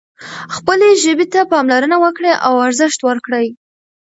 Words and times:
خپلې 0.55 0.89
ژبې 1.03 1.25
ته 1.33 1.41
پاملرنه 1.51 1.97
وکړئ 2.03 2.33
او 2.47 2.53
ارزښت 2.67 2.99
ورکړئ. 3.09 3.47